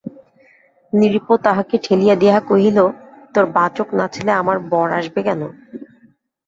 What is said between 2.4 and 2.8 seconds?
কহিল,